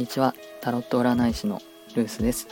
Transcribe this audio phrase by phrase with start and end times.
[0.00, 0.34] にちは。
[0.62, 1.60] タロット占い師の
[1.94, 2.48] ルースです、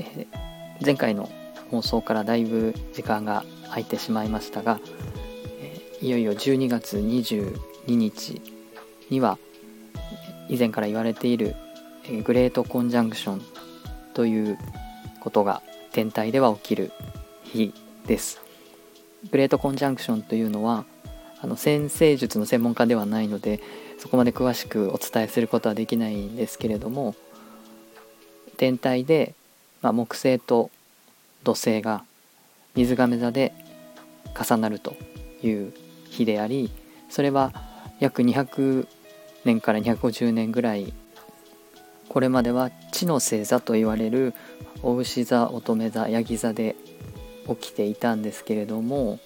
[0.00, 1.30] えー、前回の
[1.70, 4.80] 放送からだいぶ時間が空いてしまいましたが、
[5.60, 7.54] えー、いよいよ12月22
[7.86, 8.42] 日
[9.10, 9.38] には
[10.48, 11.54] 以前から言われている、
[12.04, 13.42] えー、グレートコンジャンクション
[14.12, 14.58] という
[15.20, 16.90] ことが天体では起きる
[17.44, 17.72] 日
[18.08, 18.40] です。
[19.30, 20.84] グレートコンジャンクションというのは
[21.40, 23.60] あの先生術の専門家ではないので
[23.98, 27.14] そこまで詳しくお伝えすることはできないんですけれども
[28.56, 29.34] 天体で、
[29.82, 30.70] まあ、木星と
[31.44, 32.04] 土星が
[32.74, 33.52] 水亀座で
[34.38, 34.96] 重なると
[35.42, 35.72] いう
[36.10, 36.70] 日であり
[37.08, 37.52] それは
[38.00, 38.86] 約200
[39.44, 40.92] 年から250年ぐらい
[42.08, 44.34] これまでは地の星座と言われる
[44.82, 46.76] お牛座乙女座ヤギ座で
[47.48, 49.18] 起きていたんですけれども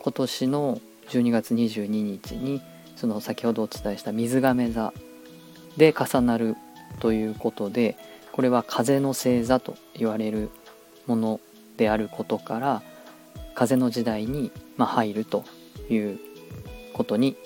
[0.00, 2.60] 今年の12月22日に
[2.96, 4.92] その先ほどお伝えした水亀座
[5.76, 6.56] で重なる
[7.00, 7.96] ということで
[8.32, 10.50] これは風の星座と言われる
[11.06, 11.40] もの
[11.76, 12.82] であることから
[13.54, 15.44] 風の時代にま入ると
[15.88, 16.18] いう
[16.92, 17.36] ことに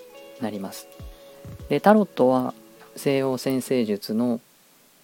[0.41, 0.89] なります。
[1.69, 2.55] でタロットは
[2.97, 4.41] 西洋占星術の、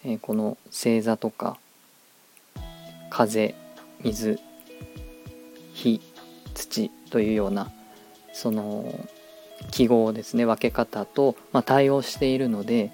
[0.05, 1.59] えこの星座とか
[3.11, 3.55] 風
[4.03, 4.39] 水
[5.75, 6.01] 火
[6.55, 7.71] 土というような
[8.33, 9.09] その
[9.71, 12.93] 記号ですね分け方と、まあ、対応しているので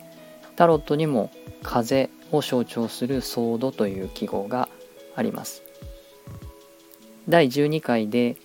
[0.56, 1.30] タロットにも
[1.62, 4.68] 風を象徴するソードという記号が
[5.14, 5.62] あります。
[7.28, 8.36] 第12回で、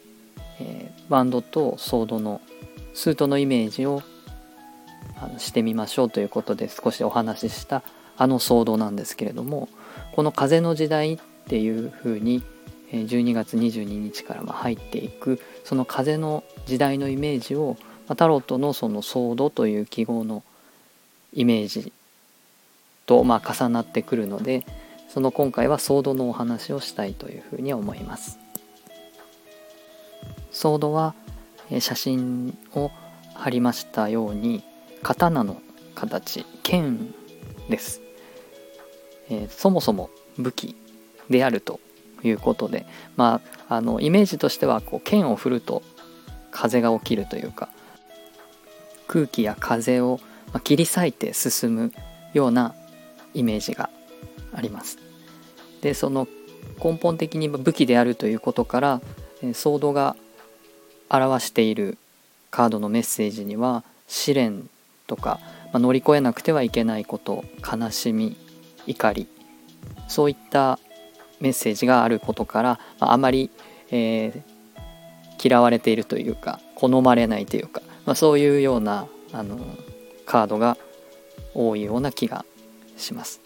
[0.60, 2.42] えー、バンドとソードの
[2.94, 4.04] スートのイメージを
[5.20, 7.82] あのしてみましょうということで少しお話しした
[8.18, 9.70] あのソードなんですけれども
[10.14, 12.44] この風の時代っていうふうに
[12.92, 17.78] 12月22日から入っていくその風の時代のイメージを
[18.16, 20.44] タロットのそのソードという記号の
[21.34, 21.92] イメージ
[23.06, 24.66] とまあ重なってくるので
[25.10, 28.40] その今回はソードのお話をしたいというふうに思います。
[30.52, 31.14] ソードは
[31.80, 32.90] 写真を
[33.36, 34.64] 貼りましたように
[35.04, 35.62] 刀の
[35.94, 37.14] 形剣
[37.70, 38.02] です、
[39.30, 40.76] えー、そもそも武器
[41.30, 41.80] であると
[42.24, 42.86] いうことで、
[43.16, 45.84] まあ、あのイメージとしてはこう剣を振ると
[46.52, 47.70] 風が起きるというか
[49.08, 50.20] 空気や風を
[50.64, 51.94] 切り裂いて進む
[52.34, 52.76] ような
[53.34, 53.90] イメージが
[54.54, 54.98] あります。
[55.82, 56.28] でその
[56.84, 59.02] 根本的に武器であるということから
[59.54, 60.16] ソードが
[61.10, 61.98] 表している
[62.52, 64.70] カードのメッセージには試練
[65.06, 65.40] とか、
[65.72, 68.36] まあ、乗り越えなくてはいけないこと悲しみ
[68.86, 69.28] 怒り
[70.08, 70.80] そういった
[71.40, 73.50] メッセージがあることから、まあ、あまり、
[73.92, 79.60] えー、嫌われているというか好まれないというか、まあ、そういうようなあの
[80.26, 80.78] カードが
[81.54, 82.46] 多いような気が
[82.96, 83.42] します。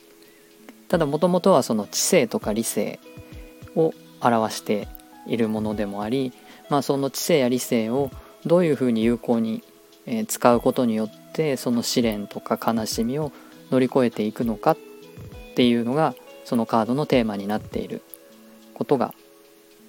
[0.87, 2.99] ただもともとはその知性とか理性
[3.75, 4.87] を表して
[5.25, 6.31] いるものでもあり、
[6.69, 8.11] まあ、その知性や理性を
[8.45, 9.63] どういうふうに有効に
[10.27, 13.31] 使うことによってその試練とか悲しみを
[13.71, 14.77] 乗り越えていくのかっ
[15.55, 16.13] ていうのが
[16.45, 18.01] そのカードのテーマになっている
[18.73, 19.13] ことが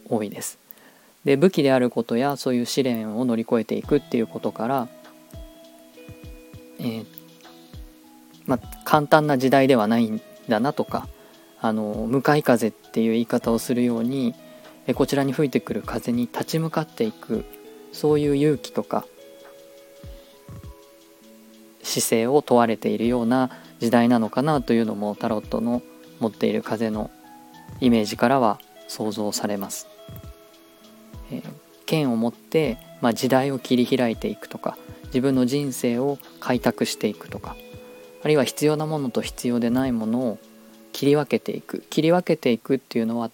[0.08, 0.61] 多いです。
[1.24, 4.88] で武器であることやそういう試練を乗り越えていくっていうことから、
[6.78, 7.06] えー、
[8.46, 11.06] まあ、簡単な時代ではないんだなとか
[11.60, 14.34] あの向かい風っていう言い方をするように
[14.94, 17.44] こちらに吹いてくる風に立ち向かっていく
[17.92, 19.04] そういう勇気とか
[21.84, 25.82] 姿勢を問われているような時代なのかなというのもタロットの
[26.18, 27.10] 持っている風の
[27.80, 29.91] イメージからは想像されます。
[31.32, 31.42] え、
[31.86, 34.76] 剣を持って、まあ、時代を切り開いていくとか
[35.06, 37.56] 自分の人生を開拓していくとか
[38.22, 40.38] あるいは必要なものと必要でないものを
[40.92, 41.82] 切り分けていく。
[41.90, 43.30] 切り分けていくっていうのは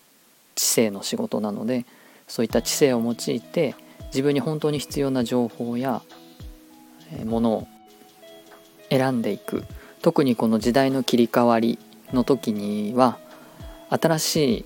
[0.55, 1.85] 知性の仕事なので
[2.27, 3.75] そういった知性を用いて
[4.07, 6.03] 自分に本当に必要な情報や
[7.25, 7.69] ものを
[8.91, 9.65] 選んでいく。
[10.01, 11.79] 特にこの時代の切り替わり
[12.13, 13.19] の時には
[13.91, 14.65] 新しい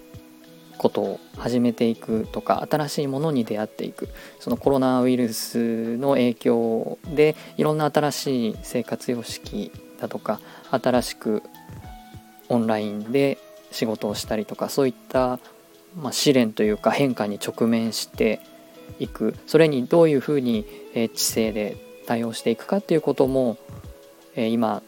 [0.78, 4.08] ことを始めていくとか新しいものに出会っていく。
[4.40, 9.70] そのコロナウイルスの影響でいろんな新しい生活様式
[10.00, 10.40] だとか
[10.70, 11.42] 新しく
[12.48, 13.38] オンラインで
[13.70, 15.38] 仕事をしたりとかそういった、
[15.96, 18.40] まあ、試練というか変化に直面して
[18.98, 19.36] いく。
[19.46, 21.76] それにどういうふうに、え知性で
[22.06, 23.56] 対応していくかっていうことも、
[24.36, 24.82] え今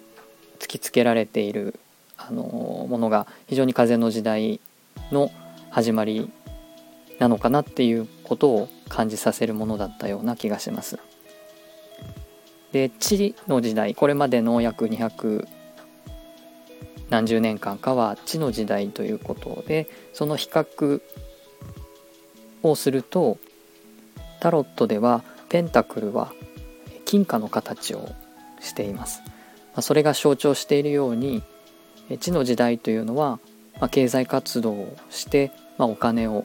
[0.59, 1.79] 突きつけられている
[2.17, 4.61] あのものが非常に風の時代
[5.11, 5.31] の
[5.75, 6.31] 始まり
[7.19, 11.01] なのかなっていうことを感じさせるものだったような気がします。
[12.71, 15.49] で地の時代これまでの約200
[17.11, 21.03] 何十年間かは地の時代ということでその比較
[22.63, 23.39] をすると
[24.39, 26.33] タロットではペンタクルは
[27.05, 28.09] 金貨の形を
[28.61, 29.23] しています。
[29.81, 31.43] それが象徴しているように
[32.21, 33.41] 地の時代というのは、
[33.81, 36.45] ま経済活動をして、まお金を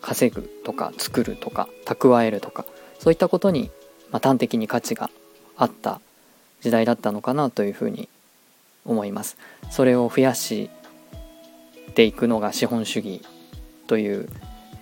[0.00, 2.64] 稼ぐとか作るとか蓄えるとか
[2.98, 3.70] そういったことに、
[4.12, 5.10] ま端的に価値が
[5.56, 6.00] あった
[6.60, 8.08] 時代だったのかなというふうに
[8.84, 9.38] 思います。
[9.70, 10.68] それを増やし
[11.94, 13.22] ていくのが資本主義
[13.86, 14.28] という、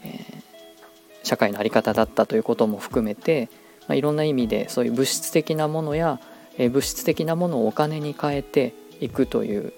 [0.05, 3.49] えー、社会の在り方だったということも含めて、
[3.87, 6.21] まあ、いろんな意味でそういう物質的なものや、
[6.59, 9.73] えー、物質的なものをお金に変えていくという、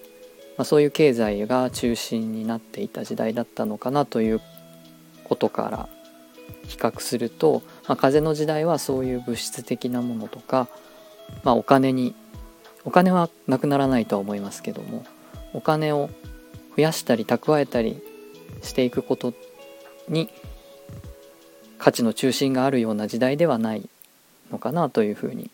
[0.57, 4.41] まあ、そういう経済が中心になっていた時代だったのかなという
[5.23, 5.89] ことから
[6.67, 10.67] 比較すると、まあ、風の時代はそういう物質的なものとか、
[11.43, 12.15] まあ、お金に
[12.83, 15.05] お金はなくならないとは思いますけども
[15.53, 16.09] お金を
[16.75, 18.01] 増やしたり蓄えたり
[18.61, 19.33] していくこと
[20.07, 20.29] に
[21.77, 23.89] 価値の中心があるような時代ではない
[24.51, 25.49] のかなというふうに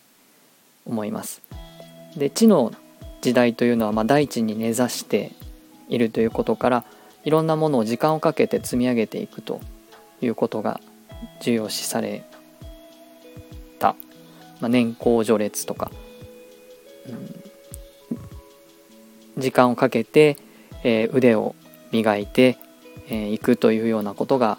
[0.86, 1.42] 思います。
[2.16, 2.72] で地の
[3.20, 5.32] 時代というのはま大地に根ざして
[5.88, 6.84] いるということから
[7.24, 9.60] いろんなものを時間をかけて積み上げていくと
[10.20, 10.80] いうことが
[11.40, 12.24] 重要視され
[13.78, 13.96] た、
[14.60, 15.90] まあ、年功序列とか。
[17.08, 17.48] うん。
[19.38, 20.36] 時間をかけて、
[20.82, 21.54] えー、腕を
[21.92, 22.58] 磨いて
[23.08, 24.58] い、えー、くというようなことが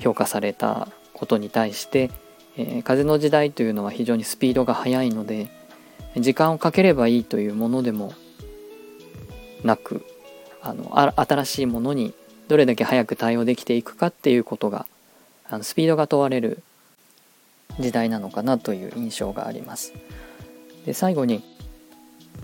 [0.00, 2.10] 評価されたことに対して、
[2.56, 5.48] えー、風の時代というのは非常にスピードが速いので
[6.16, 8.12] 時間をかければいいというものでも
[9.64, 10.04] なく
[10.62, 12.14] あの新しいものに
[12.48, 14.86] どれだけ早く対応できていくかっていうことが
[15.48, 16.62] あのスピードが問われる
[17.78, 19.92] 時代なのかなという印象があります。
[20.86, 21.42] で最後に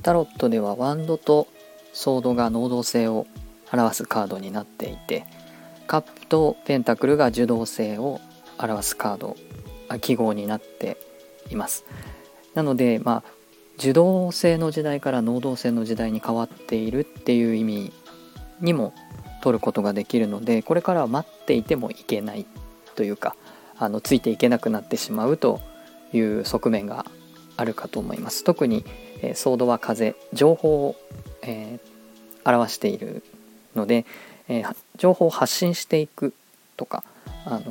[0.03, 1.47] タロットではワンドと
[1.93, 3.27] ソードが能動性を
[3.73, 5.25] 表すカードになっていて
[5.87, 8.21] カップとペンタクルが受動性を
[8.59, 9.37] 表すカード
[10.01, 10.97] 記号になって
[11.51, 11.85] います
[12.55, 13.42] なのでまあ
[13.79, 17.93] 受動性の時代から能動性の時代に変わっているっていう意味
[18.61, 18.93] にも
[19.43, 22.47] 取ることができるのでこれからは待っていてもいけない
[22.95, 23.35] というか
[23.79, 25.61] あのついていけなくなってしまうと
[26.13, 27.07] いう側面が
[27.57, 28.45] あるかと思います。
[28.45, 28.85] 特に、
[29.23, 30.97] えー、ソードは風情報を、
[31.43, 33.23] えー、表している
[33.75, 34.05] ので、
[34.49, 36.33] えー、情報を発信していく
[36.77, 37.05] とか、
[37.45, 37.63] あの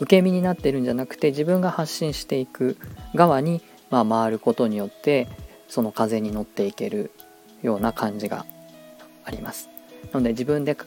[0.00, 2.76] 受け身になってるんじゃなくて自分が発信していく
[3.14, 3.62] 側に、
[3.94, 5.28] まあ、回ることによって
[5.68, 7.12] その風に乗っていける
[7.62, 8.44] ような感じが
[9.24, 9.68] あります。
[10.12, 10.84] なので自分で考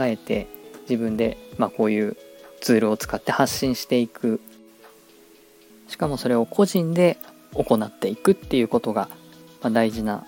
[0.00, 0.48] えて
[0.88, 2.16] 自分で、まあ、こういう
[2.60, 4.40] ツールを使って発信していく。
[5.86, 7.16] しかもそれを個人で
[7.54, 9.08] 行っていくっていうことが、
[9.62, 10.26] ま、大事な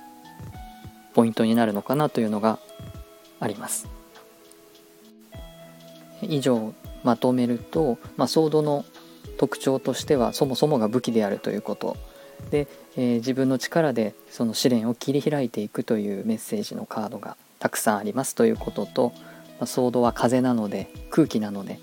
[1.14, 2.60] ポイントになるのかなというのが
[3.40, 3.88] あります。
[6.22, 8.84] 以上まとめると、まあ、ソードの
[9.36, 11.96] 特徴としてはそもそもが武器であるということ。
[12.50, 12.66] で、
[12.96, 19.12] えー、自分の力でその試練を切り開いていくというメッセージのカードがたくさんありますということと、
[19.58, 21.80] まあ、ソードは風なので空気なので、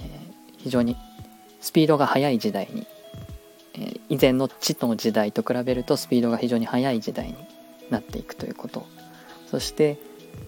[0.00, 0.96] えー、非常に
[1.60, 2.86] スピードが速い時代に
[3.74, 7.34] え以前の地の時代と比べるとスピードが非常に速い時代に
[7.90, 8.86] なっていくということ。
[9.50, 9.98] そして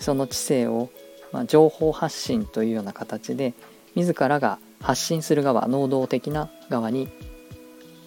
[0.01, 0.91] その知性を、
[1.33, 3.55] まあ、情報発信というような形で
[3.95, 7.09] 自らが発信する側能動的な側に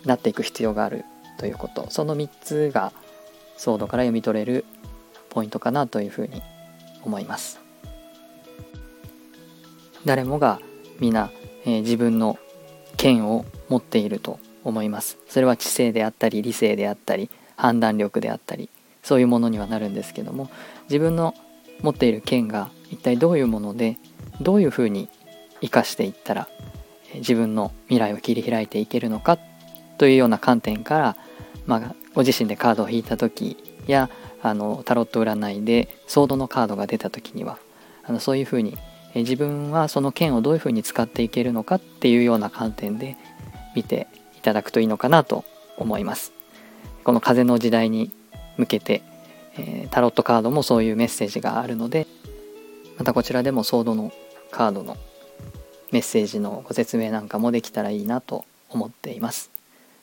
[0.05, 1.05] なっていく必要がある。
[1.39, 1.87] ということ。
[1.89, 2.91] その3つが
[3.57, 4.65] ソードから読み取れる
[5.29, 6.43] ポイントかなというふうに
[7.03, 7.59] 思います。
[10.05, 10.59] 誰もが
[10.99, 11.31] 皆、
[11.65, 12.37] えー、自分の
[12.97, 15.17] 剣を持っていると思います。
[15.29, 18.69] それは知性であったり理性であったり判断力であったり
[19.01, 20.49] そういうものにはなるんですけども
[20.83, 21.33] 自分の
[21.81, 23.97] 持っている剣が一体どういうもので
[24.41, 25.07] どういうふうに
[25.61, 26.47] 生かしていったら
[27.15, 29.37] 自分の未来を切り開いていけるのか
[29.99, 31.17] というような観点から、
[31.69, 34.09] まあ、ご自身でカードを引いた時や
[34.41, 37.59] あのタロット占いでソードのカードが出た時には
[38.03, 38.75] あのそういうふうに
[39.13, 43.17] 自分はその剣をどういうふうに使っていけるのかっていうような観点で
[43.75, 45.45] 見ていただくといいのかなと
[45.77, 46.33] 思います。
[47.03, 48.11] この風の時代に
[48.57, 49.03] 向けて、
[49.55, 52.07] えー、タロットカードもそういうメッセージがあるので
[52.97, 54.11] またこちらでもソードの
[54.49, 54.97] カードの
[55.91, 59.58] メッセージのご説明なんかもできたらいいなと思っています。